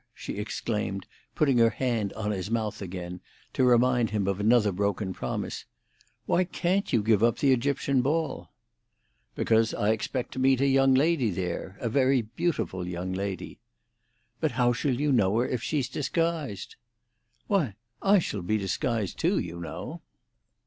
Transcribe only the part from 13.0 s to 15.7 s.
lady." "But how shall you know her if